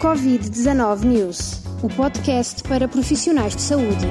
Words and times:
Covid-19 0.00 1.04
News, 1.04 1.62
o 1.84 1.88
podcast 1.94 2.62
para 2.62 2.88
profissionais 2.88 3.54
de 3.54 3.60
saúde. 3.60 4.06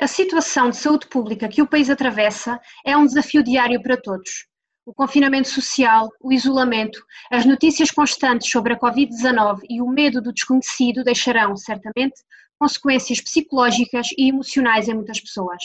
A 0.00 0.06
situação 0.06 0.70
de 0.70 0.76
saúde 0.76 1.08
pública 1.08 1.48
que 1.48 1.60
o 1.60 1.66
país 1.66 1.90
atravessa 1.90 2.60
é 2.86 2.96
um 2.96 3.04
desafio 3.04 3.42
diário 3.42 3.82
para 3.82 3.96
todos. 3.96 4.46
O 4.86 4.94
confinamento 4.94 5.48
social, 5.48 6.08
o 6.20 6.32
isolamento, 6.32 7.04
as 7.32 7.44
notícias 7.44 7.90
constantes 7.90 8.48
sobre 8.48 8.74
a 8.74 8.78
Covid-19 8.78 9.62
e 9.68 9.82
o 9.82 9.88
medo 9.88 10.22
do 10.22 10.32
desconhecido 10.32 11.02
deixarão, 11.02 11.56
certamente, 11.56 12.22
consequências 12.56 13.20
psicológicas 13.20 14.06
e 14.16 14.28
emocionais 14.28 14.86
em 14.86 14.94
muitas 14.94 15.18
pessoas. 15.20 15.60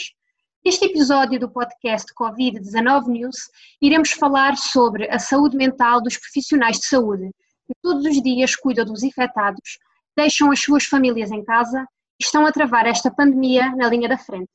Neste 0.65 0.85
episódio 0.85 1.39
do 1.39 1.47
podcast 1.47 2.11
Covid-19 2.15 3.05
News, 3.09 3.37
iremos 3.79 4.09
falar 4.13 4.57
sobre 4.57 5.07
a 5.11 5.19
saúde 5.19 5.55
mental 5.55 6.01
dos 6.01 6.17
profissionais 6.17 6.79
de 6.79 6.87
saúde, 6.87 7.29
todos 7.81 8.05
os 8.05 8.21
dias 8.21 8.55
cuidam 8.55 8.85
dos 8.85 9.03
infectados, 9.03 9.77
deixam 10.15 10.51
as 10.51 10.59
suas 10.59 10.85
famílias 10.85 11.31
em 11.31 11.43
casa 11.43 11.87
e 12.19 12.23
estão 12.23 12.45
a 12.45 12.51
travar 12.51 12.85
esta 12.85 13.11
pandemia 13.11 13.75
na 13.75 13.87
linha 13.87 14.09
da 14.09 14.17
frente. 14.17 14.49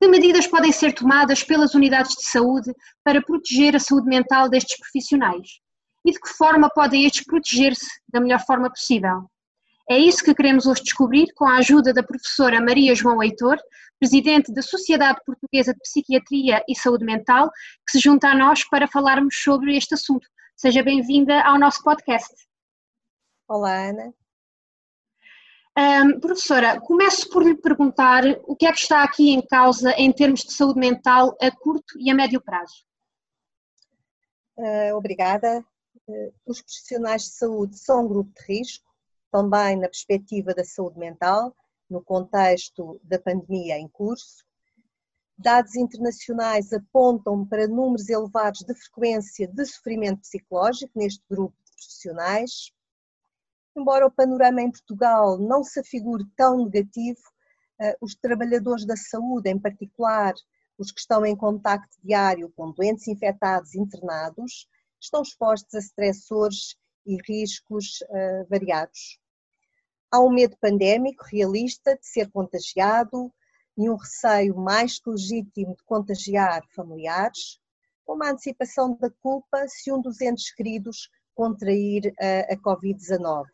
Que 0.00 0.08
medidas 0.08 0.46
podem 0.46 0.72
ser 0.72 0.94
tomadas 0.94 1.44
pelas 1.44 1.74
unidades 1.74 2.16
de 2.16 2.24
saúde 2.24 2.72
para 3.04 3.20
proteger 3.20 3.76
a 3.76 3.80
saúde 3.80 4.06
mental 4.06 4.48
destes 4.48 4.78
profissionais? 4.78 5.60
E 6.06 6.12
de 6.12 6.18
que 6.18 6.28
forma 6.30 6.70
podem 6.70 7.04
estes 7.04 7.24
proteger-se 7.24 7.86
da 8.08 8.20
melhor 8.20 8.40
forma 8.46 8.70
possível? 8.70 9.30
É 9.90 9.98
isso 9.98 10.24
que 10.24 10.34
queremos 10.34 10.66
hoje 10.66 10.84
descobrir 10.84 11.26
com 11.34 11.44
a 11.44 11.56
ajuda 11.56 11.92
da 11.92 12.02
professora 12.02 12.60
Maria 12.60 12.94
João 12.94 13.22
Heitor, 13.22 13.58
presidente 13.98 14.54
da 14.54 14.62
Sociedade 14.62 15.20
Portuguesa 15.26 15.74
de 15.74 15.80
Psiquiatria 15.80 16.64
e 16.66 16.74
Saúde 16.74 17.04
Mental, 17.04 17.50
que 17.86 17.92
se 17.92 17.98
junta 17.98 18.28
a 18.28 18.34
nós 18.34 18.64
para 18.64 18.88
falarmos 18.88 19.34
sobre 19.42 19.76
este 19.76 19.94
assunto. 19.94 20.26
Seja 20.60 20.82
bem-vinda 20.82 21.40
ao 21.40 21.58
nosso 21.58 21.82
podcast. 21.82 22.34
Olá, 23.48 23.88
Ana. 23.88 24.14
Um, 25.74 26.20
professora, 26.20 26.78
começo 26.78 27.30
por 27.30 27.42
lhe 27.42 27.56
perguntar 27.56 28.24
o 28.46 28.54
que 28.54 28.66
é 28.66 28.70
que 28.70 28.80
está 28.80 29.02
aqui 29.02 29.30
em 29.30 29.40
causa 29.40 29.92
em 29.92 30.12
termos 30.12 30.44
de 30.44 30.52
saúde 30.52 30.78
mental 30.78 31.34
a 31.40 31.50
curto 31.50 31.98
e 31.98 32.10
a 32.10 32.14
médio 32.14 32.42
prazo. 32.42 32.84
Uh, 34.58 34.94
obrigada. 34.94 35.64
Uh, 36.06 36.34
os 36.44 36.60
profissionais 36.60 37.22
de 37.22 37.30
saúde 37.30 37.78
são 37.78 38.04
um 38.04 38.08
grupo 38.08 38.30
de 38.34 38.58
risco 38.58 38.84
também 39.32 39.76
na 39.76 39.88
perspectiva 39.88 40.52
da 40.52 40.62
saúde 40.62 40.98
mental, 40.98 41.56
no 41.88 42.04
contexto 42.04 43.00
da 43.02 43.18
pandemia 43.18 43.78
em 43.78 43.88
curso. 43.88 44.44
Dados 45.42 45.74
internacionais 45.74 46.70
apontam 46.70 47.46
para 47.46 47.66
números 47.66 48.10
elevados 48.10 48.60
de 48.60 48.74
frequência 48.74 49.48
de 49.48 49.64
sofrimento 49.64 50.20
psicológico 50.20 50.92
neste 50.94 51.24
grupo 51.30 51.56
de 51.64 51.72
profissionais. 51.72 52.70
Embora 53.74 54.06
o 54.06 54.10
panorama 54.10 54.60
em 54.60 54.70
Portugal 54.70 55.38
não 55.38 55.64
se 55.64 55.80
afigure 55.80 56.26
tão 56.36 56.66
negativo, 56.66 57.22
eh, 57.80 57.96
os 58.02 58.14
trabalhadores 58.14 58.84
da 58.84 58.96
saúde, 58.96 59.48
em 59.48 59.58
particular 59.58 60.34
os 60.76 60.92
que 60.92 61.00
estão 61.00 61.24
em 61.24 61.34
contacto 61.34 61.96
diário 62.04 62.52
com 62.54 62.70
doentes 62.72 63.08
infectados 63.08 63.74
internados, 63.74 64.68
estão 65.00 65.22
expostos 65.22 65.74
a 65.74 65.78
stressores 65.78 66.76
e 67.06 67.16
riscos 67.26 68.02
uh, 68.02 68.46
variados. 68.46 69.18
Há 70.10 70.20
um 70.20 70.28
medo 70.28 70.54
pandémico 70.60 71.24
realista 71.24 71.96
de 71.96 72.06
ser 72.06 72.30
contagiado 72.30 73.32
e 73.80 73.88
um 73.88 73.96
receio 73.96 74.54
mais 74.54 75.00
que 75.00 75.08
legítimo 75.08 75.74
de 75.74 75.82
contagiar 75.84 76.62
familiares, 76.76 77.58
uma 78.06 78.30
antecipação 78.30 78.94
da 78.98 79.08
culpa 79.22 79.66
se 79.68 79.90
um 79.90 80.02
dos 80.02 80.20
entes 80.20 80.52
queridos 80.54 81.08
contrair 81.34 82.12
a, 82.20 82.52
a 82.52 82.56
Covid-19. 82.58 83.46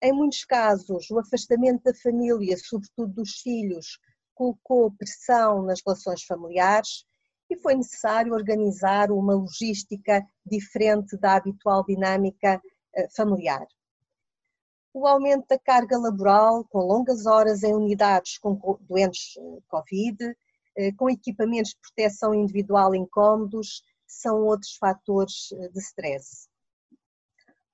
Em 0.00 0.12
muitos 0.12 0.44
casos, 0.44 1.10
o 1.10 1.18
afastamento 1.18 1.82
da 1.82 1.94
família, 1.94 2.56
sobretudo 2.56 3.12
dos 3.12 3.40
filhos, 3.40 3.98
colocou 4.34 4.92
pressão 4.92 5.62
nas 5.62 5.80
relações 5.84 6.22
familiares 6.22 7.04
e 7.50 7.56
foi 7.56 7.74
necessário 7.74 8.34
organizar 8.34 9.10
uma 9.10 9.34
logística 9.34 10.24
diferente 10.46 11.16
da 11.16 11.34
habitual 11.34 11.84
dinâmica 11.84 12.60
eh, 12.94 13.08
familiar. 13.16 13.66
O 14.96 15.08
aumento 15.08 15.48
da 15.48 15.58
carga 15.58 15.98
laboral, 15.98 16.64
com 16.66 16.78
longas 16.78 17.26
horas 17.26 17.64
em 17.64 17.74
unidades 17.74 18.38
com 18.38 18.78
doentes 18.82 19.36
eh, 19.36 19.58
Covid, 19.66 20.36
eh, 20.76 20.92
com 20.92 21.10
equipamentos 21.10 21.72
de 21.72 21.80
proteção 21.80 22.32
individual 22.32 22.94
incómodos, 22.94 23.82
são 24.06 24.44
outros 24.44 24.76
fatores 24.76 25.48
de 25.72 25.80
stress. 25.80 26.48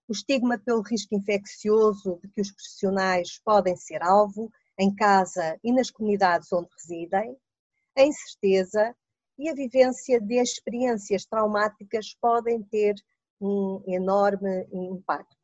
O 0.08 0.12
estigma 0.12 0.58
pelo 0.58 0.80
risco 0.80 1.14
infeccioso 1.14 2.18
de 2.22 2.28
que 2.30 2.40
os 2.40 2.50
profissionais 2.50 3.38
podem 3.44 3.76
ser 3.76 4.02
alvo 4.02 4.50
em 4.78 4.94
casa 4.94 5.60
e 5.62 5.74
nas 5.74 5.90
comunidades 5.90 6.50
onde 6.50 6.70
residem, 6.74 7.36
a 7.98 8.02
incerteza 8.02 8.96
e 9.38 9.50
a 9.50 9.54
vivência 9.54 10.18
de 10.18 10.40
experiências 10.40 11.26
traumáticas 11.26 12.14
podem 12.18 12.62
ter 12.62 12.94
um 13.38 13.82
enorme 13.86 14.66
impacto. 14.72 15.39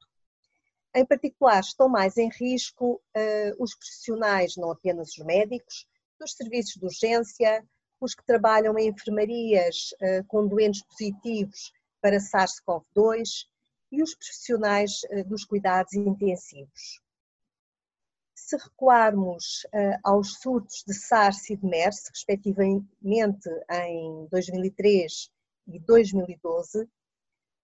Em 0.97 1.05
particular, 1.05 1.61
estão 1.61 1.91
mais 1.91 2.17
em 2.17 2.31
risco 2.31 2.95
uh, 2.95 3.63
os 3.63 3.75
profissionais, 3.75 4.57
não 4.57 4.71
apenas 4.71 5.11
os 5.11 5.23
médicos, 5.27 5.87
dos 6.19 6.33
serviços 6.33 6.73
de 6.73 6.87
urgência, 6.87 7.63
os 8.01 8.15
que 8.15 8.25
trabalham 8.25 8.79
em 8.79 8.89
enfermarias 8.89 9.91
uh, 10.01 10.25
com 10.27 10.49
doentes 10.49 10.83
positivos 10.85 11.71
para 12.01 12.17
SARS-CoV-2 12.17 13.45
e 13.93 14.03
os 14.03 14.15
profissionais 14.15 15.03
uh, 15.11 15.23
dos 15.29 15.45
cuidados 15.45 15.93
intensivos. 15.93 17.03
Se 18.35 18.57
recuarmos 18.57 19.67
aos 20.05 20.35
surtos 20.41 20.85
de 20.87 20.95
SARS 20.95 21.51
e 21.51 21.57
de 21.57 21.67
MERS, 21.67 22.09
respectivamente 22.09 23.49
em 23.71 24.29
2003 24.31 25.31
e 25.67 25.81
2012, 25.81 26.89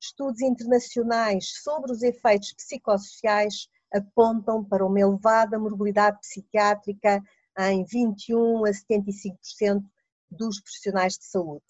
estudos 0.03 0.43
internacionais 0.43 1.63
sobre 1.63 1.93
os 1.93 2.03
efeitos 2.03 2.53
psicossociais 2.55 3.69
apontam 3.95 4.65
para 4.65 4.85
uma 4.85 4.99
elevada 4.99 5.59
morbilidade 5.59 6.19
psiquiátrica 6.19 7.23
em 7.57 7.85
21 7.85 8.65
a 8.65 8.71
75% 8.71 9.85
dos 10.29 10.61
profissionais 10.61 11.17
de 11.17 11.27
saúde. 11.27 11.65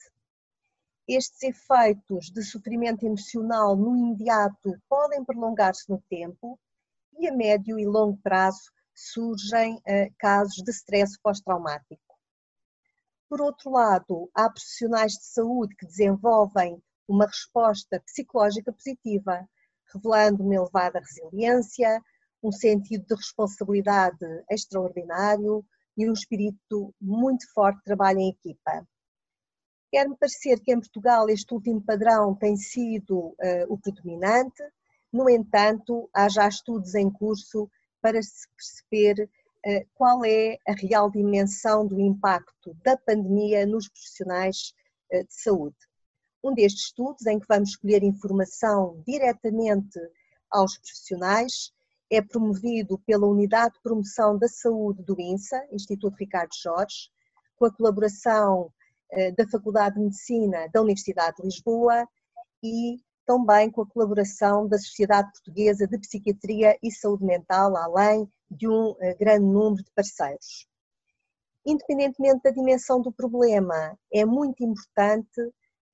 Estes 1.06 1.42
efeitos 1.42 2.30
de 2.30 2.42
sofrimento 2.42 3.04
emocional 3.04 3.76
no 3.76 3.94
imediato 3.96 4.80
podem 4.88 5.22
prolongar-se 5.24 5.90
no 5.90 6.02
tempo 6.08 6.58
e 7.18 7.28
a 7.28 7.36
médio 7.36 7.78
e 7.78 7.84
longo 7.84 8.16
prazo 8.22 8.72
surgem 8.94 9.74
uh, 9.74 10.14
casos 10.18 10.62
de 10.62 10.70
stress 10.70 11.18
pós-traumático. 11.20 12.00
Por 13.28 13.42
outro 13.42 13.70
lado, 13.70 14.30
há 14.34 14.48
profissionais 14.48 15.12
de 15.12 15.24
saúde 15.24 15.74
que 15.76 15.86
desenvolvem 15.86 16.82
uma 17.08 17.26
resposta 17.26 18.00
psicológica 18.00 18.72
positiva, 18.72 19.48
revelando 19.92 20.42
uma 20.42 20.54
elevada 20.54 21.00
resiliência, 21.00 22.02
um 22.42 22.50
sentido 22.50 23.06
de 23.06 23.14
responsabilidade 23.14 24.24
extraordinário 24.50 25.64
e 25.96 26.08
um 26.08 26.12
espírito 26.12 26.94
muito 27.00 27.50
forte 27.52 27.78
de 27.78 27.84
trabalho 27.84 28.18
em 28.20 28.30
equipa. 28.30 28.86
Quer-me 29.90 30.16
parecer 30.16 30.58
que 30.60 30.72
em 30.72 30.80
Portugal 30.80 31.28
este 31.28 31.52
último 31.52 31.80
padrão 31.80 32.34
tem 32.34 32.56
sido 32.56 33.18
uh, 33.18 33.36
o 33.68 33.78
predominante, 33.78 34.62
no 35.12 35.28
entanto, 35.28 36.08
há 36.14 36.28
já 36.28 36.48
estudos 36.48 36.94
em 36.94 37.10
curso 37.10 37.70
para 38.00 38.22
se 38.22 38.48
perceber 38.56 39.28
uh, 39.66 39.86
qual 39.94 40.24
é 40.24 40.56
a 40.66 40.72
real 40.72 41.10
dimensão 41.10 41.86
do 41.86 42.00
impacto 42.00 42.74
da 42.82 42.96
pandemia 42.96 43.66
nos 43.66 43.88
profissionais 43.88 44.72
uh, 45.12 45.26
de 45.26 45.34
saúde. 45.34 45.76
Um 46.42 46.54
destes 46.54 46.86
estudos, 46.86 47.26
em 47.26 47.38
que 47.38 47.46
vamos 47.48 47.70
escolher 47.70 48.02
informação 48.02 49.02
diretamente 49.06 49.98
aos 50.50 50.76
profissionais, 50.76 51.72
é 52.10 52.20
promovido 52.20 52.98
pela 53.06 53.26
Unidade 53.26 53.74
de 53.74 53.80
Promoção 53.80 54.36
da 54.36 54.48
Saúde 54.48 55.02
do 55.02 55.18
INSA, 55.18 55.66
Instituto 55.70 56.16
Ricardo 56.16 56.50
Jorge, 56.60 57.10
com 57.56 57.66
a 57.66 57.72
colaboração 57.72 58.72
uh, 59.12 59.36
da 59.36 59.48
Faculdade 59.48 59.94
de 59.94 60.02
Medicina 60.02 60.68
da 60.72 60.82
Universidade 60.82 61.36
de 61.36 61.44
Lisboa 61.44 62.06
e 62.62 63.00
também 63.24 63.70
com 63.70 63.82
a 63.82 63.86
colaboração 63.86 64.66
da 64.66 64.78
Sociedade 64.78 65.30
Portuguesa 65.32 65.86
de 65.86 65.98
Psiquiatria 65.98 66.76
e 66.82 66.90
Saúde 66.90 67.24
Mental, 67.24 67.76
além 67.76 68.28
de 68.50 68.68
um 68.68 68.94
eh, 69.00 69.14
grande 69.14 69.46
número 69.46 69.82
de 69.82 69.90
parceiros. 69.92 70.66
Independentemente 71.64 72.42
da 72.42 72.50
dimensão 72.50 73.00
do 73.00 73.12
problema, 73.12 73.96
é 74.12 74.24
muito 74.24 74.64
importante 74.64 75.40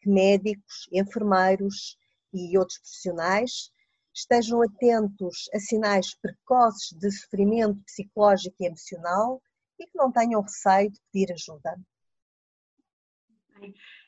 médicos, 0.08 0.88
enfermeiros 0.93 1.96
e 2.32 2.58
outros 2.58 2.78
profissionais 2.78 3.70
estejam 4.14 4.62
atentos 4.62 5.49
a 5.55 5.60
sinais 5.60 6.14
precoces 6.20 6.99
de 6.99 7.10
sofrimento 7.10 7.81
psicológico 7.84 8.56
e 8.60 8.66
emocional 8.66 9.40
e 9.78 9.87
que 9.87 9.96
não 9.96 10.10
tenham 10.10 10.40
receio 10.40 10.90
de 10.90 10.99
pedir 11.12 11.32
ajuda. 11.32 11.78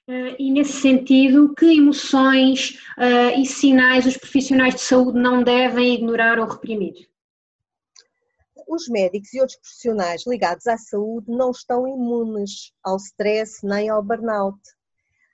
Uh, 0.08 0.34
e 0.38 0.50
nesse 0.50 0.80
sentido, 0.80 1.54
que 1.54 1.66
emoções 1.66 2.80
uh, 2.98 3.38
e 3.38 3.46
sinais 3.46 4.06
os 4.06 4.16
profissionais 4.16 4.74
de 4.74 4.80
saúde 4.80 5.20
não 5.20 5.42
devem 5.44 5.94
ignorar 5.94 6.38
ou 6.38 6.48
reprimir? 6.48 7.08
Os 8.66 8.88
médicos 8.88 9.32
e 9.32 9.40
outros 9.40 9.58
profissionais 9.58 10.24
ligados 10.26 10.66
à 10.66 10.76
saúde 10.76 11.30
não 11.30 11.50
estão 11.50 11.86
imunes 11.86 12.72
ao 12.82 12.96
stress 12.96 13.64
nem 13.64 13.88
ao 13.88 14.02
burnout. 14.02 14.58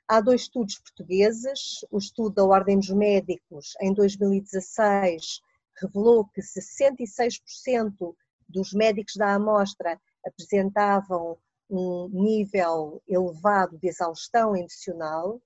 Há 0.09 0.21
dois 0.21 0.43
estudos 0.43 0.79
portugueses. 0.79 1.85
O 1.91 1.99
estudo 1.99 2.37
da 2.37 2.45
Ordem 2.45 2.79
dos 2.79 2.91
Médicos, 2.91 3.75
em 3.81 3.93
2016, 3.93 5.41
revelou 5.81 6.25
que 6.27 6.41
66% 6.41 8.15
dos 8.49 8.73
médicos 8.73 9.17
da 9.17 9.35
amostra 9.35 10.01
apresentavam 10.25 11.37
um 11.69 12.09
nível 12.13 13.03
elevado 13.09 13.77
de 13.79 13.89
exaustão 13.89 14.57
emocional. 14.57 15.43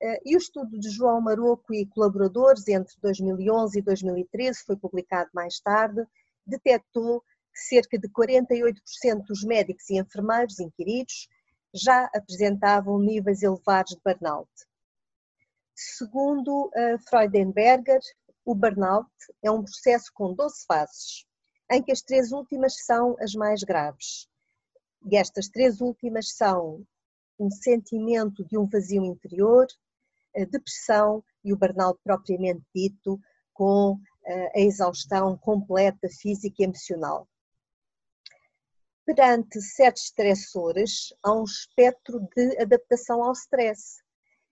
Eh, 0.00 0.20
e 0.26 0.34
o 0.34 0.38
estudo 0.38 0.76
de 0.80 0.90
João 0.90 1.20
Maroco 1.20 1.72
e 1.72 1.86
colaboradores 1.86 2.66
entre 2.66 2.96
2011 3.00 3.78
e 3.78 3.82
2013, 3.82 4.64
foi 4.64 4.76
publicado 4.76 5.30
mais 5.32 5.60
tarde, 5.60 6.04
detectou 6.44 7.20
que 7.20 7.60
cerca 7.60 7.96
de 7.96 8.08
48% 8.08 9.26
dos 9.28 9.44
médicos 9.44 9.88
e 9.90 9.96
enfermeiros 9.96 10.58
inquiridos 10.58 11.28
já 11.72 12.10
apresentavam 12.14 12.98
níveis 12.98 13.42
elevados 13.42 13.94
de 13.94 14.00
burnout. 14.04 14.50
Segundo 15.74 16.66
uh, 16.66 16.98
Freudenberger, 17.08 18.00
o 18.44 18.54
burnout 18.54 19.10
é 19.42 19.50
um 19.50 19.62
processo 19.62 20.10
com 20.14 20.34
12 20.34 20.64
fases, 20.66 21.24
em 21.70 21.82
que 21.82 21.92
as 21.92 22.02
três 22.02 22.32
últimas 22.32 22.84
são 22.84 23.16
as 23.20 23.34
mais 23.34 23.62
graves. 23.62 24.28
E 25.10 25.16
estas 25.16 25.48
três 25.48 25.80
últimas 25.80 26.34
são 26.34 26.84
um 27.38 27.50
sentimento 27.50 28.44
de 28.44 28.58
um 28.58 28.66
vazio 28.66 29.04
interior, 29.04 29.66
a 30.36 30.44
depressão 30.44 31.24
e 31.44 31.52
o 31.52 31.56
burnout 31.56 31.98
propriamente 32.04 32.62
dito, 32.74 33.18
com 33.52 33.98
a 34.54 34.60
exaustão 34.60 35.36
completa 35.36 36.08
física 36.08 36.56
e 36.60 36.64
emocional. 36.64 37.28
Perante 39.04 39.60
certos 39.60 40.04
estressores, 40.04 41.12
há 41.24 41.34
um 41.34 41.42
espectro 41.42 42.20
de 42.36 42.56
adaptação 42.60 43.22
ao 43.22 43.32
stress, 43.32 44.00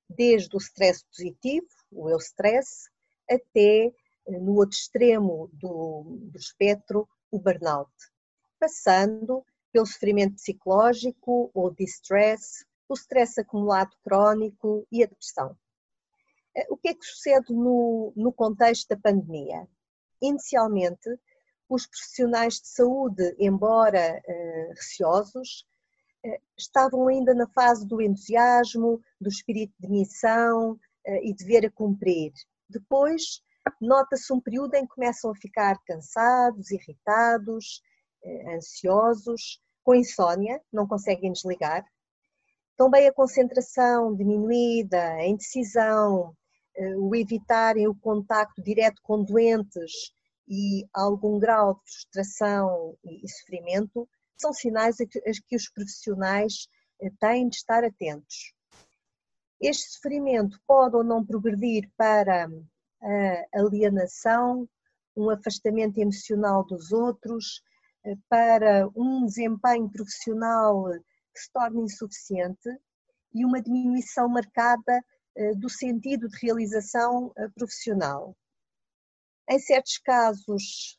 desde 0.09 0.57
o 0.57 0.59
stress 0.59 1.05
positivo, 1.07 1.69
o 1.93 2.11
eustress, 2.11 2.89
até 3.31 3.93
no 4.27 4.57
outro 4.57 4.77
extremo 4.77 5.49
do, 5.53 6.19
do 6.33 6.37
espectro, 6.37 7.09
o 7.31 7.39
burnout, 7.39 7.93
passando 8.59 9.45
pelo 9.73 9.87
sofrimento 9.87 10.35
psicológico 10.35 11.51
ou 11.55 11.73
distress, 11.73 12.65
o 12.89 12.95
stress 12.95 13.41
acumulado 13.41 13.97
crónico 14.03 14.85
e 14.91 15.05
a 15.05 15.07
depressão. 15.07 15.57
Eh, 16.57 16.67
o 16.69 16.77
que 16.77 16.89
é 16.89 16.95
que 16.95 17.05
sucede 17.05 17.53
no, 17.53 18.13
no 18.17 18.33
contexto 18.33 18.89
da 18.89 18.97
pandemia? 18.97 19.69
Inicialmente, 20.21 21.09
os 21.71 21.87
profissionais 21.87 22.55
de 22.55 22.67
saúde, 22.67 23.35
embora 23.39 24.21
uh, 24.27 24.69
receosos, 24.71 25.65
uh, 26.27 26.43
estavam 26.59 27.07
ainda 27.07 27.33
na 27.33 27.47
fase 27.47 27.87
do 27.87 28.03
entusiasmo, 28.03 29.01
do 29.21 29.29
espírito 29.29 29.73
de 29.79 29.89
missão 29.89 30.73
uh, 30.73 30.79
e 31.23 31.33
dever 31.33 31.65
a 31.67 31.71
cumprir. 31.71 32.33
Depois, 32.69 33.41
nota-se 33.81 34.33
um 34.33 34.41
período 34.41 34.75
em 34.75 34.83
que 34.83 34.95
começam 34.95 35.31
a 35.31 35.37
ficar 35.37 35.79
cansados, 35.87 36.73
irritados, 36.73 37.83
ansiosos, 38.55 39.61
com 39.83 39.95
insônia, 39.95 40.61
não 40.73 40.87
conseguem 40.87 41.33
desligar. 41.33 41.85
Também 42.77 43.09
a 43.09 43.13
concentração 43.13 44.15
diminuída, 44.15 45.15
a 45.15 45.27
indecisão, 45.27 46.37
o 46.99 47.15
evitarem 47.17 47.89
o 47.89 47.95
contacto 47.95 48.63
direto 48.63 49.01
com 49.03 49.25
doentes 49.25 50.13
e 50.51 50.85
algum 50.93 51.39
grau 51.39 51.75
de 51.75 51.81
frustração 51.93 52.99
e 53.05 53.29
sofrimento 53.29 54.09
são 54.37 54.53
sinais 54.53 55.01
a 55.01 55.07
que 55.07 55.57
os 55.57 55.71
profissionais 55.71 56.67
eh, 57.01 57.11
têm 57.21 57.49
de 57.49 57.57
estar 57.57 57.85
atentos. 57.85 58.53
Este 59.61 59.93
sofrimento 59.93 60.59
pode 60.67 60.97
ou 60.97 61.05
não 61.05 61.25
progredir 61.25 61.89
para 61.97 62.49
a 63.03 63.61
alienação, 63.61 64.69
um 65.17 65.31
afastamento 65.31 65.99
emocional 65.99 66.65
dos 66.65 66.93
outros, 66.93 67.63
eh, 68.05 68.17
para 68.29 68.89
um 68.97 69.25
desempenho 69.27 69.89
profissional 69.91 70.85
que 71.33 71.41
se 71.41 71.53
torne 71.53 71.83
insuficiente 71.83 72.69
e 73.33 73.45
uma 73.45 73.63
diminuição 73.63 74.29
marcada 74.29 75.05
eh, 75.37 75.55
do 75.55 75.69
sentido 75.69 76.29
de 76.29 76.39
realização 76.43 77.33
eh, 77.37 77.49
profissional. 77.55 78.37
Em 79.51 79.59
certos 79.59 79.99
casos, 79.99 80.97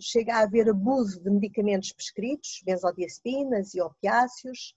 chega 0.00 0.34
a 0.34 0.40
haver 0.40 0.68
abuso 0.68 1.20
de 1.22 1.30
medicamentos 1.30 1.92
prescritos, 1.92 2.60
benzodiazepinas 2.64 3.72
e 3.72 3.80
opiáceos, 3.80 4.74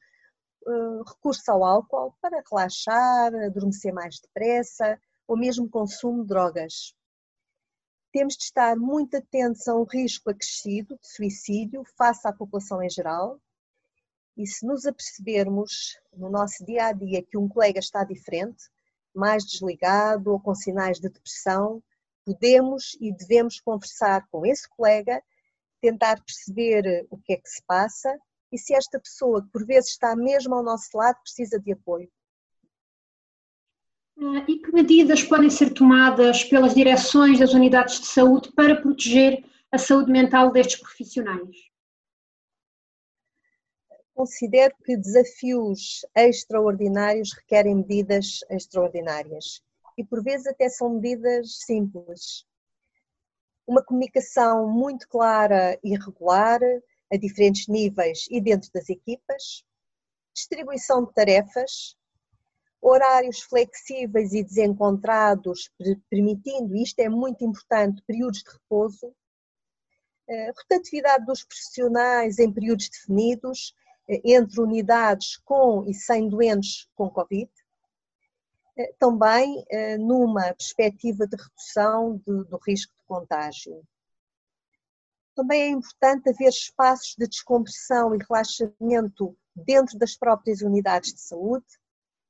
recurso 1.07 1.51
ao 1.51 1.63
álcool 1.63 2.13
para 2.21 2.43
relaxar, 2.47 3.33
adormecer 3.33 3.91
mais 3.91 4.19
depressa, 4.19 5.01
ou 5.27 5.35
mesmo 5.35 5.67
consumo 5.67 6.21
de 6.21 6.27
drogas. 6.27 6.95
Temos 8.11 8.35
de 8.35 8.43
estar 8.43 8.75
muito 8.75 9.17
atentos 9.17 9.67
a 9.67 9.75
um 9.75 9.83
risco 9.83 10.29
acrescido 10.29 10.95
de 10.95 11.07
suicídio 11.07 11.83
face 11.97 12.27
à 12.27 12.31
população 12.31 12.83
em 12.83 12.89
geral. 12.89 13.41
E 14.37 14.45
se 14.45 14.63
nos 14.63 14.85
apercebermos 14.85 15.97
no 16.15 16.29
nosso 16.29 16.63
dia 16.63 16.85
a 16.85 16.91
dia 16.91 17.23
que 17.23 17.35
um 17.35 17.49
colega 17.49 17.79
está 17.79 18.03
diferente, 18.03 18.69
mais 19.11 19.43
desligado 19.43 20.31
ou 20.31 20.39
com 20.39 20.53
sinais 20.53 20.97
de 20.99 21.09
depressão, 21.09 21.81
podemos 22.25 22.95
e 22.99 23.11
devemos 23.13 23.59
conversar 23.59 24.27
com 24.31 24.45
esse 24.45 24.67
colega, 24.69 25.21
tentar 25.81 26.21
perceber 26.23 27.05
o 27.09 27.17
que 27.17 27.33
é 27.33 27.37
que 27.37 27.49
se 27.49 27.63
passa 27.65 28.17
e 28.51 28.57
se 28.57 28.73
esta 28.73 28.99
pessoa, 28.99 29.41
que 29.41 29.49
por 29.49 29.65
vezes 29.65 29.91
está 29.91 30.15
mesmo 30.15 30.53
ao 30.53 30.63
nosso 30.63 30.95
lado, 30.95 31.21
precisa 31.21 31.59
de 31.59 31.71
apoio. 31.71 32.11
Ah, 34.19 34.45
e 34.47 34.59
que 34.59 34.71
medidas 34.71 35.23
podem 35.23 35.49
ser 35.49 35.73
tomadas 35.73 36.43
pelas 36.43 36.75
direções 36.75 37.39
das 37.39 37.53
unidades 37.53 37.99
de 37.99 38.07
saúde 38.07 38.51
para 38.51 38.79
proteger 38.79 39.43
a 39.71 39.77
saúde 39.77 40.11
mental 40.11 40.51
destes 40.51 40.79
profissionais? 40.79 41.71
Considero 44.13 44.75
que 44.83 44.97
desafios 44.97 46.05
extraordinários 46.15 47.31
requerem 47.33 47.75
medidas 47.75 48.41
extraordinárias 48.49 49.63
e 50.01 50.05
por 50.05 50.23
vezes 50.23 50.47
até 50.47 50.67
são 50.67 50.95
medidas 50.95 51.59
simples. 51.59 52.45
Uma 53.67 53.83
comunicação 53.83 54.67
muito 54.67 55.07
clara 55.07 55.79
e 55.83 55.95
regular 55.95 56.59
a 57.11 57.17
diferentes 57.17 57.67
níveis 57.67 58.25
e 58.31 58.41
dentro 58.41 58.71
das 58.73 58.89
equipas, 58.89 59.63
distribuição 60.33 61.05
de 61.05 61.13
tarefas, 61.13 61.95
horários 62.81 63.41
flexíveis 63.41 64.33
e 64.33 64.43
desencontrados, 64.43 65.69
permitindo, 66.09 66.75
isto 66.75 66.99
é 66.99 67.07
muito 67.07 67.45
importante, 67.45 68.01
períodos 68.07 68.39
de 68.39 68.49
repouso, 68.49 69.13
eh, 70.27 70.51
rotatividade 70.57 71.25
dos 71.25 71.43
profissionais 71.43 72.39
em 72.39 72.51
períodos 72.51 72.89
definidos, 72.89 73.75
eh, 74.09 74.21
entre 74.25 74.59
unidades 74.59 75.37
com 75.37 75.85
e 75.87 75.93
sem 75.93 76.27
doentes 76.27 76.89
com 76.95 77.07
Covid, 77.07 77.51
também 78.99 79.65
numa 79.99 80.53
perspectiva 80.53 81.27
de 81.27 81.35
redução 81.35 82.17
de, 82.17 82.43
do 82.45 82.59
risco 82.65 82.93
de 82.95 83.03
contágio. 83.07 83.83
Também 85.35 85.61
é 85.61 85.69
importante 85.69 86.29
haver 86.29 86.49
espaços 86.49 87.15
de 87.17 87.27
descompressão 87.27 88.13
e 88.13 88.19
relaxamento 88.19 89.35
dentro 89.55 89.97
das 89.97 90.15
próprias 90.15 90.61
unidades 90.61 91.13
de 91.13 91.21
saúde, 91.21 91.65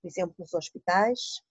por 0.02 0.08
exemplo, 0.08 0.36
nos 0.40 0.54
hospitais, 0.54 1.42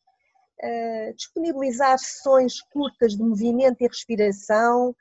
uh, 0.62 1.14
disponibilizar 1.14 1.98
sessões 1.98 2.60
curtas 2.72 3.12
de 3.16 3.22
movimento 3.22 3.82
e 3.82 3.86
respiração, 3.86 4.94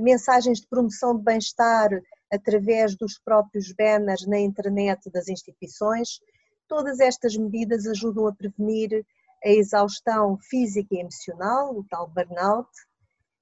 mensagens 0.00 0.60
de 0.60 0.66
promoção 0.68 1.16
de 1.16 1.24
bem-estar 1.24 1.90
através 2.32 2.96
dos 2.96 3.18
próprios 3.18 3.72
banners 3.72 4.26
na 4.26 4.38
internet 4.38 5.10
das 5.10 5.28
instituições. 5.28 6.20
Todas 6.68 7.00
estas 7.00 7.36
medidas 7.36 7.86
ajudam 7.86 8.26
a 8.26 8.34
prevenir 8.34 9.04
a 9.44 9.48
exaustão 9.48 10.38
física 10.38 10.94
e 10.94 11.00
emocional, 11.00 11.76
o 11.76 11.84
tal 11.88 12.08
burnout, 12.08 12.70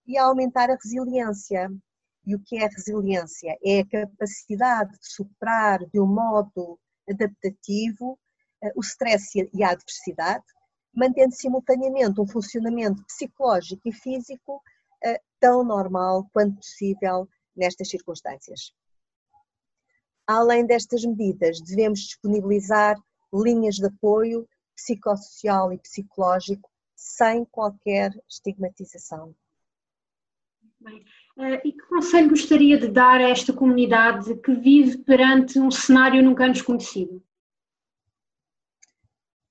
e 0.06 0.18
a 0.18 0.24
aumentar 0.24 0.70
a 0.70 0.76
resiliência. 0.82 1.70
E 2.26 2.34
o 2.34 2.40
que 2.40 2.58
é 2.58 2.66
resiliência? 2.66 3.56
É 3.64 3.80
a 3.80 3.86
capacidade 3.86 4.92
de 4.92 5.12
superar 5.12 5.78
de 5.86 6.00
um 6.00 6.06
modo 6.06 6.78
adaptativo 7.08 8.18
eh, 8.62 8.72
o 8.76 8.80
stress 8.80 9.48
e 9.52 9.62
a 9.62 9.70
adversidade, 9.70 10.44
mantendo 10.94 11.34
simultaneamente 11.34 12.20
um 12.20 12.26
funcionamento 12.26 13.02
psicológico 13.04 13.88
e 13.88 13.92
físico 13.92 14.62
eh, 15.02 15.20
tão 15.38 15.64
normal 15.64 16.28
quanto 16.32 16.56
possível 16.56 17.28
nestas 17.56 17.88
circunstâncias. 17.88 18.72
Além 20.26 20.66
destas 20.66 21.04
medidas, 21.04 21.60
devemos 21.60 22.00
disponibilizar 22.00 22.96
linhas 23.32 23.76
de 23.76 23.86
apoio 23.86 24.46
psicossocial 24.80 25.72
e 25.72 25.78
psicológico 25.78 26.70
sem 26.96 27.44
qualquer 27.44 28.12
estigmatização. 28.28 29.34
Bem, 30.80 31.04
eh, 31.38 31.60
e 31.64 31.72
que 31.72 31.86
conselho 31.86 32.30
gostaria 32.30 32.78
de 32.78 32.88
dar 32.88 33.20
a 33.20 33.28
esta 33.28 33.52
comunidade 33.52 34.34
que 34.36 34.54
vive 34.54 34.98
perante 34.98 35.58
um 35.58 35.70
cenário 35.70 36.22
nunca 36.22 36.44
antes 36.44 36.62
conhecido? 36.62 37.22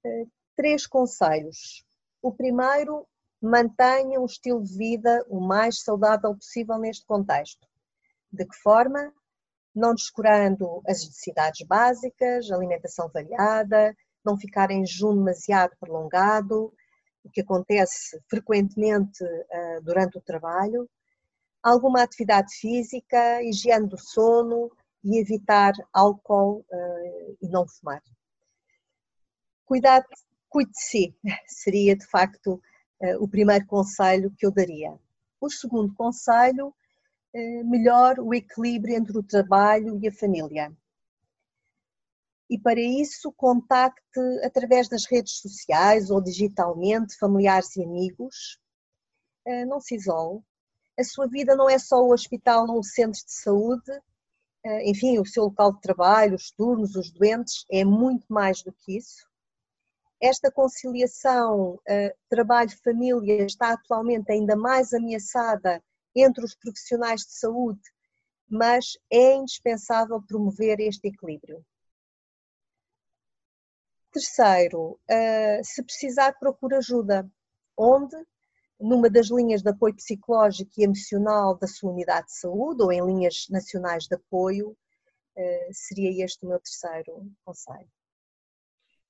Eh, 0.03 0.25
três 0.55 0.87
conselhos. 0.87 1.85
O 2.21 2.31
primeiro, 2.31 3.07
mantenha 3.41 4.19
um 4.19 4.25
estilo 4.25 4.63
de 4.63 4.75
vida 4.75 5.23
o 5.29 5.39
mais 5.39 5.81
saudável 5.81 6.35
possível 6.35 6.77
neste 6.77 7.05
contexto. 7.05 7.67
De 8.31 8.45
que 8.45 8.55
forma? 8.57 9.13
Não 9.73 9.93
descurando 9.93 10.81
as 10.87 11.05
necessidades 11.05 11.65
básicas, 11.65 12.51
alimentação 12.51 13.09
variada, 13.09 13.95
não 14.23 14.37
ficar 14.37 14.71
em 14.71 14.85
jejum 14.85 15.15
demasiado 15.15 15.75
prolongado, 15.79 16.73
o 17.23 17.29
que 17.29 17.41
acontece 17.41 18.21
frequentemente 18.27 19.23
uh, 19.23 19.81
durante 19.83 20.17
o 20.17 20.21
trabalho, 20.21 20.89
alguma 21.61 22.01
atividade 22.01 22.53
física, 22.55 23.41
higiene 23.43 23.87
do 23.87 23.97
sono 23.97 24.71
e 25.03 25.19
evitar 25.19 25.73
álcool 25.93 26.65
uh, 26.69 27.37
e 27.41 27.47
não 27.49 27.67
fumar. 27.67 28.01
Cuidado, 29.65 30.05
cuide 30.49 30.71
de 30.71 30.81
si, 30.81 31.15
seria 31.47 31.95
de 31.95 32.05
facto 32.05 32.61
uh, 33.01 33.23
o 33.23 33.27
primeiro 33.27 33.65
conselho 33.65 34.33
que 34.37 34.45
eu 34.45 34.51
daria. 34.51 34.97
O 35.41 35.49
segundo 35.49 35.93
conselho, 35.93 36.73
melhor 37.65 38.19
o 38.19 38.33
equilíbrio 38.33 38.95
entre 38.95 39.17
o 39.17 39.23
trabalho 39.23 39.99
e 40.01 40.07
a 40.07 40.11
família 40.11 40.75
e 42.49 42.57
para 42.57 42.79
isso 42.79 43.31
contacte 43.33 44.19
através 44.43 44.89
das 44.89 45.05
redes 45.05 45.39
sociais 45.39 46.09
ou 46.09 46.21
digitalmente 46.21 47.17
familiares 47.17 47.75
e 47.75 47.83
amigos. 47.83 48.59
Eh, 49.45 49.65
não 49.65 49.79
se 49.79 49.95
isole. 49.95 50.41
A 50.99 51.03
sua 51.03 51.27
vida 51.27 51.55
não 51.55 51.69
é 51.69 51.77
só 51.77 51.97
o 52.01 52.11
hospital 52.11 52.67
ou 52.69 52.79
o 52.79 52.83
centro 52.83 53.23
de 53.23 53.33
saúde, 53.33 53.91
eh, 54.65 54.89
enfim, 54.89 55.19
o 55.19 55.25
seu 55.25 55.43
local 55.45 55.73
de 55.73 55.81
trabalho, 55.81 56.35
os 56.35 56.51
turnos, 56.51 56.95
os 56.95 57.11
doentes, 57.11 57.65
é 57.71 57.85
muito 57.85 58.25
mais 58.29 58.63
do 58.63 58.73
que 58.73 58.97
isso. 58.97 59.27
Esta 60.21 60.51
conciliação 60.51 61.79
eh, 61.87 62.15
trabalho-família 62.29 63.45
está 63.45 63.73
atualmente 63.73 64.31
ainda 64.31 64.55
mais 64.55 64.93
ameaçada 64.93 65.81
entre 66.15 66.43
os 66.43 66.55
profissionais 66.55 67.21
de 67.21 67.33
saúde, 67.39 67.81
mas 68.49 68.97
é 69.11 69.35
indispensável 69.35 70.21
promover 70.21 70.79
este 70.79 71.07
equilíbrio. 71.07 71.63
Terceiro, 74.11 74.99
uh, 75.09 75.63
se 75.63 75.83
precisar, 75.83 76.33
procure 76.39 76.75
ajuda. 76.75 77.29
Onde? 77.77 78.15
Numa 78.79 79.09
das 79.09 79.29
linhas 79.29 79.61
de 79.61 79.69
apoio 79.69 79.95
psicológico 79.95 80.71
e 80.77 80.83
emocional 80.83 81.57
da 81.57 81.67
sua 81.67 81.91
unidade 81.91 82.27
de 82.27 82.39
saúde 82.39 82.81
ou 82.81 82.91
em 82.91 83.05
linhas 83.05 83.45
nacionais 83.49 84.05
de 84.05 84.15
apoio, 84.15 84.69
uh, 84.69 85.69
seria 85.71 86.23
este 86.23 86.45
o 86.45 86.49
meu 86.49 86.59
terceiro 86.59 87.29
conselho. 87.45 87.87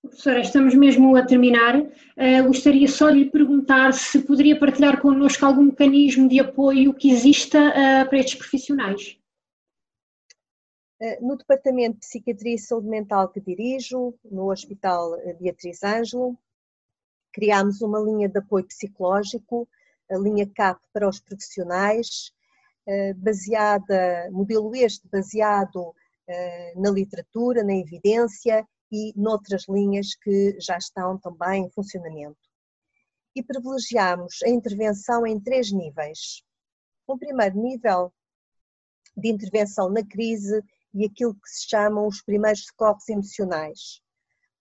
Professora, 0.02 0.40
estamos 0.40 0.74
mesmo 0.76 1.16
a 1.16 1.26
terminar. 1.26 1.78
Uh, 1.78 2.48
gostaria 2.48 2.88
só 2.88 3.10
de 3.10 3.20
lhe 3.20 3.30
perguntar 3.30 3.94
se 3.94 4.20
poderia 4.20 4.58
partilhar 4.58 5.02
connosco 5.02 5.46
algum 5.46 5.64
mecanismo 5.64 6.28
de 6.30 6.40
apoio 6.40 6.94
que 6.94 7.12
exista 7.12 7.60
uh, 7.60 8.10
para 8.10 8.18
estes 8.18 8.36
profissionais. 8.36 9.18
Eh, 11.02 11.18
no 11.22 11.38
Departamento 11.38 12.00
de 12.00 12.06
Psiquiatria 12.06 12.56
e 12.56 12.60
Saúde 12.60 12.90
Mental 12.90 13.30
que 13.30 13.40
dirijo, 13.40 14.14
no 14.26 14.52
Hospital 14.52 15.16
eh, 15.20 15.34
Beatriz 15.34 15.82
Ângelo, 15.82 16.38
criámos 17.32 17.82
uma 17.82 18.00
linha 18.00 18.28
de 18.28 18.38
apoio 18.38 18.66
psicológico, 18.66 19.68
a 20.12 20.18
linha 20.18 20.50
CAP 20.54 20.82
para 20.92 21.08
os 21.08 21.22
profissionais, 21.22 22.34
eh, 22.86 23.14
baseada, 23.14 24.30
modelo 24.32 24.76
este 24.76 25.08
baseado 25.08 25.94
na 26.76 26.92
literatura, 26.92 27.64
na 27.64 27.74
evidência 27.74 28.64
e 28.92 29.12
noutras 29.16 29.66
linhas 29.68 30.14
que 30.14 30.56
já 30.60 30.78
estão 30.78 31.18
também 31.18 31.66
em 31.66 31.72
funcionamento. 31.72 32.38
E 33.36 33.42
privilegiamos 33.42 34.38
a 34.44 34.50
intervenção 34.50 35.26
em 35.26 35.40
três 35.40 35.72
níveis. 35.72 36.44
Um 37.08 37.18
primeiro 37.18 37.60
nível 37.60 38.14
de 39.18 39.28
intervenção 39.28 39.90
na 39.90 40.06
crise 40.06 40.64
e 40.94 41.06
aquilo 41.06 41.34
que 41.34 41.50
se 41.50 41.70
chamam 41.70 42.08
os 42.08 42.22
primeiros 42.22 42.66
socorros 42.66 43.08
emocionais. 43.10 44.02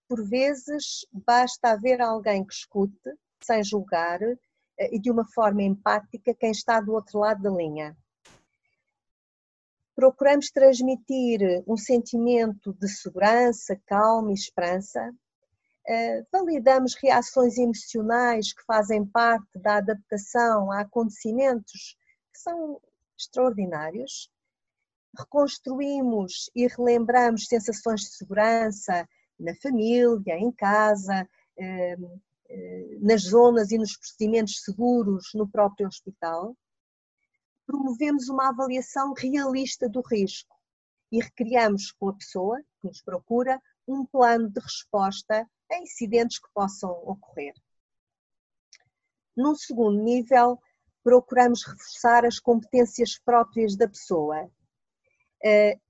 Por 0.08 0.26
vezes, 0.26 1.06
basta 1.12 1.70
haver 1.70 2.00
alguém 2.00 2.44
que 2.44 2.54
escute, 2.54 3.14
sem 3.42 3.62
julgar 3.62 4.20
eh, 4.23 4.94
e 4.94 4.99
de 4.99 5.11
uma 5.11 5.26
forma 5.26 5.62
empática, 5.62 6.35
quem 6.35 6.50
está 6.50 6.80
do 6.80 6.92
outro 6.92 7.18
lado 7.20 7.42
da 7.42 7.50
linha. 7.50 7.97
Procuramos 9.94 10.50
transmitir 10.50 11.40
um 11.66 11.76
sentimento 11.76 12.73
de 12.75 12.88
segurança, 12.88 13.80
calma 13.85 14.30
e 14.30 14.35
esperança. 14.35 15.12
Eh, 15.87 16.25
validamos 16.32 16.94
reações 16.94 17.58
emocionais 17.58 18.52
que 18.52 18.64
fazem 18.64 19.04
parte 19.04 19.58
da 19.58 19.76
adaptação 19.76 20.70
a 20.70 20.80
acontecimentos 20.80 21.97
que 22.32 22.38
são 22.38 22.80
extraordinários 23.18 24.30
reconstruímos 25.16 26.50
e 26.54 26.66
relembramos 26.66 27.46
sensações 27.46 28.02
de 28.02 28.10
segurança 28.16 29.08
na 29.38 29.54
família, 29.56 30.38
em 30.38 30.50
casa, 30.52 31.28
ehm, 31.56 32.20
eh, 32.48 32.98
nas 33.00 33.22
zonas 33.22 33.70
e 33.70 33.78
nos 33.78 33.96
procedimentos 33.96 34.62
seguros 34.62 35.30
no 35.34 35.48
próprio 35.48 35.86
hospital. 35.86 36.56
Promovemos 37.66 38.28
uma 38.28 38.48
avaliação 38.48 39.12
realista 39.12 39.88
do 39.88 40.00
risco 40.00 40.56
e 41.12 41.20
recriamos 41.20 41.92
com 41.92 42.08
a 42.08 42.14
pessoa 42.14 42.58
que 42.80 42.88
nos 42.88 43.02
procura 43.02 43.60
um 43.86 44.04
plano 44.04 44.50
de 44.50 44.60
resposta 44.60 45.48
a 45.70 45.78
incidentes 45.78 46.38
que 46.38 46.48
possam 46.54 46.90
ocorrer. 46.90 47.54
Num 49.36 49.54
segundo 49.54 50.02
nível, 50.02 50.58
procuramos 51.02 51.64
reforçar 51.64 52.24
as 52.24 52.40
competências 52.40 53.18
próprias 53.18 53.76
da 53.76 53.88
pessoa 53.88 54.50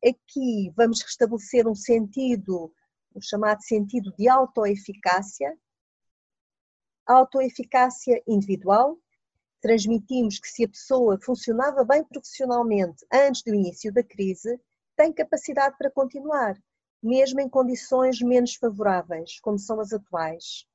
aqui 0.04 0.72
vamos 0.76 1.02
restabelecer 1.02 1.66
um 1.66 1.74
sentido, 1.74 2.72
o 3.14 3.20
chamado 3.20 3.62
sentido 3.62 4.12
de 4.16 4.28
autoeficácia, 4.28 5.56
autoeficácia 7.06 8.22
individual. 8.26 8.98
Transmitimos 9.60 10.38
que 10.38 10.48
se 10.48 10.64
a 10.64 10.68
pessoa 10.68 11.18
funcionava 11.20 11.84
bem 11.84 12.04
profissionalmente 12.04 13.04
antes 13.12 13.42
do 13.42 13.54
início 13.54 13.92
da 13.92 14.04
crise, 14.04 14.60
tem 14.96 15.12
capacidade 15.12 15.76
para 15.76 15.90
continuar, 15.90 16.56
mesmo 17.02 17.40
em 17.40 17.48
condições 17.48 18.20
menos 18.20 18.54
favoráveis, 18.54 19.40
como 19.40 19.58
são 19.58 19.80
as 19.80 19.92
atuais. 19.92 20.66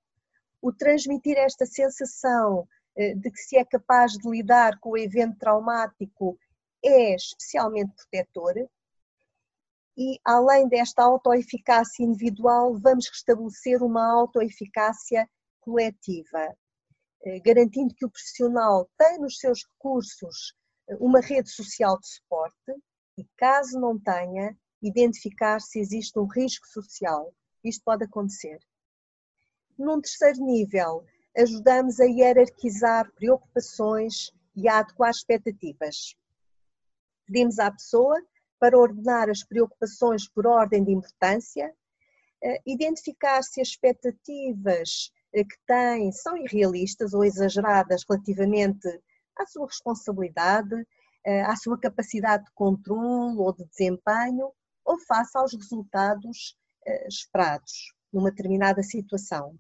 O 0.62 0.72
transmitir 0.72 1.38
esta 1.38 1.65
sensação 1.65 2.68
eh, 2.96 3.15
de 3.15 3.32
que 3.32 3.38
se 3.38 3.58
é 3.58 3.65
capaz 3.65 4.13
de 4.13 4.30
lidar 4.30 4.80
com 4.80 4.92
o 4.92 4.98
evento 4.98 5.38
traumático 5.38 6.38
é 6.83 7.15
especialmente 7.15 7.93
protetor 7.95 8.69
e, 9.95 10.19
além 10.25 10.67
desta 10.67 11.03
autoeficácia 11.03 12.03
individual, 12.03 12.75
vamos 12.79 13.07
restabelecer 13.07 13.83
uma 13.83 14.11
autoeficácia 14.11 15.29
coletiva, 15.61 16.55
eh, 17.23 17.39
garantindo 17.39 17.93
que 17.93 18.05
o 18.05 18.09
profissional 18.09 18.89
tem 18.97 19.19
nos 19.19 19.37
seus 19.37 19.63
recursos 19.63 20.55
eh, 20.89 20.97
uma 20.99 21.19
rede 21.19 21.49
social 21.49 21.99
de 21.99 22.07
suporte 22.07 22.73
e, 23.17 23.23
caso 23.37 23.79
não 23.79 23.99
tenha, 23.99 24.57
identificar 24.81 25.61
se 25.61 25.79
existe 25.79 26.17
um 26.19 26.25
risco 26.25 26.67
social. 26.67 27.33
Isto 27.63 27.83
pode 27.85 28.03
acontecer. 28.03 28.59
Num 29.77 30.01
terceiro 30.01 30.43
nível, 30.43 31.05
ajudamos 31.37 31.99
a 31.99 32.05
hierarquizar 32.05 33.11
preocupações 33.13 34.31
e 34.55 34.67
a 34.67 34.79
adequar 34.79 35.11
expectativas. 35.11 36.15
Pedimos 37.25 37.60
à 37.60 37.72
pessoa 37.72 38.22
para 38.60 38.77
ordenar 38.77 39.30
as 39.30 39.44
preocupações 39.44 40.27
por 40.30 40.48
ordem 40.48 40.84
de 40.84 40.92
importância, 40.92 41.74
eh, 42.42 42.62
identificar 42.65 43.42
se 43.44 43.62
as 43.62 43.70
expectativas 43.70 45.12
eh, 45.34 45.44
que 45.44 45.58
tem 45.65 46.12
são 46.12 46.38
irrealistas 46.38 47.13
ou 47.13 47.24
exageradas 47.24 48.03
relativamente 48.08 48.88
à 49.38 49.46
sua 49.46 49.68
responsabilidade, 49.68 50.75
eh, 51.25 51.42
à 51.42 51.56
sua 51.56 51.80
capacidade 51.80 52.46
de 52.46 52.51
controle 52.53 53.38
ou 53.38 53.53
de 53.53 53.65
desempenho, 53.65 54.51
ou 54.86 55.00
face 55.00 55.38
aos 55.38 55.53
resultados 55.53 56.58
esperados 57.08 57.94
numa 58.12 58.30
determinada 58.30 58.84
situação. 58.84 59.58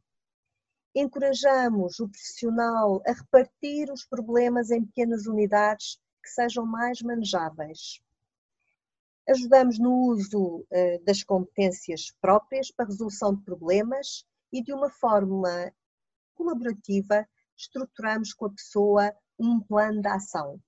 Encorajamos 0.93 1.99
o 1.99 2.09
profissional 2.09 3.01
a 3.07 3.13
repartir 3.13 3.89
os 3.89 4.05
problemas 4.05 4.69
em 4.71 4.85
pequenas 4.85 5.25
unidades 5.25 5.97
que 6.23 6.29
sejam 6.29 6.65
mais 6.65 7.01
manejáveis. 7.01 8.01
Ajudamos 9.27 9.77
no 9.77 9.91
uso 10.07 10.65
eh, 10.71 10.99
das 10.99 11.23
competências 11.23 12.11
próprias 12.19 12.71
para 12.71 12.85
resolução 12.85 13.35
de 13.35 13.43
problemas 13.43 14.25
e 14.51 14.63
de 14.63 14.73
uma 14.73 14.89
forma 14.89 15.71
colaborativa 16.33 17.27
estruturamos 17.55 18.33
com 18.33 18.45
a 18.45 18.53
pessoa 18.53 19.15
um 19.39 19.59
plano 19.59 20.01
de 20.01 20.07
ação. 20.07 20.59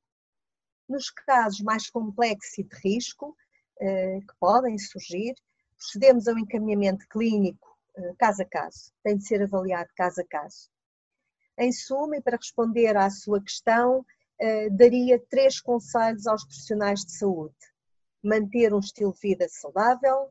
Nos 0.88 1.10
casos 1.10 1.62
mais 1.62 1.90
complexos 1.90 2.58
e 2.58 2.64
de 2.64 2.76
risco 2.78 3.36
eh, 3.80 4.20
que 4.22 4.36
podem 4.40 4.78
surgir, 4.78 5.36
procedemos 5.78 6.28
ao 6.28 6.38
encaminhamento 6.38 7.06
clínico 7.10 7.78
eh, 7.98 8.14
caso 8.18 8.42
a 8.42 8.46
caso, 8.46 8.94
tem 9.04 9.18
de 9.18 9.26
ser 9.26 9.42
avaliado 9.42 9.90
caso 9.96 10.22
a 10.22 10.26
caso. 10.26 10.70
Em 11.58 11.72
suma, 11.72 12.18
e 12.18 12.22
para 12.22 12.38
responder 12.38 12.98
à 12.98 13.10
sua 13.10 13.42
questão, 13.42 14.06
daria 14.72 15.20
três 15.30 15.60
conselhos 15.60 16.28
aos 16.28 16.44
profissionais 16.44 17.06
de 17.06 17.12
saúde: 17.12 17.56
manter 18.24 18.74
um 18.74 18.80
estilo 18.80 19.14
de 19.14 19.20
vida 19.22 19.48
saudável, 19.50 20.30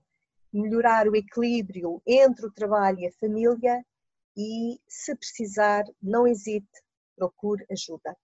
melhorar 0.53 1.09
o 1.09 1.17
equilíbrio 1.17 2.01
entre 2.07 2.47
o 2.47 2.53
trabalho 2.53 3.01
e 3.01 3.07
a 3.07 3.13
família 3.13 3.85
e, 4.37 4.81
se 4.89 5.15
precisar, 5.15 5.85
não 6.03 6.27
hesite, 6.27 6.67
procure 7.17 7.65
ajuda. 7.71 8.17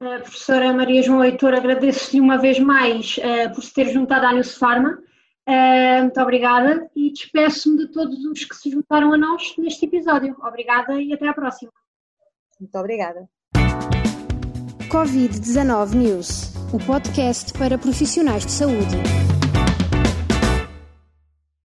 Uh, 0.00 0.20
professora 0.20 0.72
Maria 0.72 1.02
João 1.02 1.20
Leitor, 1.20 1.54
agradeço-lhe 1.54 2.20
uma 2.20 2.36
vez 2.36 2.58
mais 2.58 3.16
uh, 3.18 3.54
por 3.54 3.62
se 3.62 3.72
ter 3.72 3.88
juntado 3.88 4.26
à 4.26 4.32
News 4.32 4.56
Pharma. 4.56 5.02
Uh, 5.46 6.02
muito 6.02 6.20
obrigada 6.20 6.90
e 6.96 7.12
despeço-me 7.12 7.78
de 7.78 7.92
todos 7.92 8.24
os 8.24 8.44
que 8.44 8.56
se 8.56 8.70
juntaram 8.70 9.12
a 9.12 9.18
nós 9.18 9.56
neste 9.56 9.86
episódio. 9.86 10.36
Obrigada 10.40 11.00
e 11.00 11.12
até 11.12 11.28
à 11.28 11.34
próxima. 11.34 11.72
Muito 12.58 12.76
obrigada. 12.78 13.28
Covid-19 14.94 15.94
News, 15.96 16.52
o 16.72 16.78
podcast 16.78 17.52
para 17.54 17.76
profissionais 17.76 18.46
de 18.46 18.52
saúde. 18.52 19.33